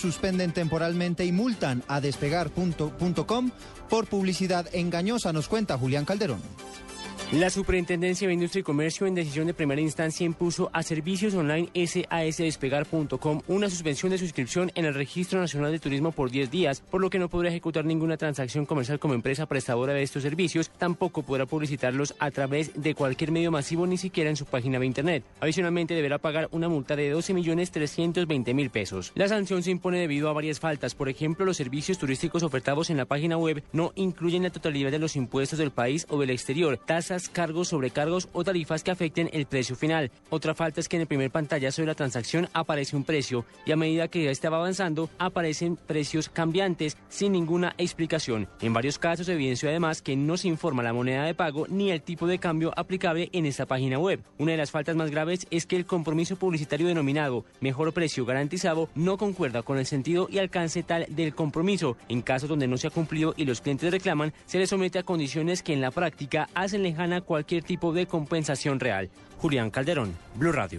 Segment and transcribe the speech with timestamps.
[0.00, 3.50] Suspenden temporalmente y multan a despegar.com
[3.90, 6.40] por publicidad engañosa, nos cuenta Julián Calderón.
[7.32, 11.70] La Superintendencia de Industria y Comercio en decisión de primera instancia impuso a servicios online
[11.72, 17.00] sasdespegar.com una suspensión de suscripción en el Registro Nacional de Turismo por 10 días, por
[17.00, 21.22] lo que no podrá ejecutar ninguna transacción comercial como empresa prestadora de estos servicios, tampoco
[21.22, 25.22] podrá publicitarlos a través de cualquier medio masivo, ni siquiera en su página de internet.
[25.38, 29.12] Adicionalmente deberá pagar una multa de 12.320.000 pesos.
[29.14, 32.96] La sanción se impone debido a varias faltas, por ejemplo, los servicios turísticos ofertados en
[32.96, 36.76] la página web no incluyen la totalidad de los impuestos del país o del exterior,
[36.76, 40.10] tasas cargos, sobrecargos o tarifas que afecten el precio final.
[40.30, 43.72] Otra falta es que en el primer pantallazo de la transacción aparece un precio y
[43.72, 48.48] a medida que ya va avanzando aparecen precios cambiantes sin ninguna explicación.
[48.60, 52.02] En varios casos evidenció además que no se informa la moneda de pago ni el
[52.02, 54.22] tipo de cambio aplicable en esta página web.
[54.38, 58.88] Una de las faltas más graves es que el compromiso publicitario denominado mejor precio garantizado
[58.94, 61.96] no concuerda con el sentido y alcance tal del compromiso.
[62.08, 65.02] En casos donde no se ha cumplido y los clientes reclaman, se les somete a
[65.02, 69.10] condiciones que en la práctica hacen lejana cualquier tipo de compensación real.
[69.38, 70.78] Julián Calderón, Blue Radio.